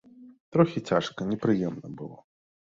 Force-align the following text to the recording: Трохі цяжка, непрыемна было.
Трохі 0.57 0.79
цяжка, 0.89 1.29
непрыемна 1.35 1.95
было. 2.03 2.19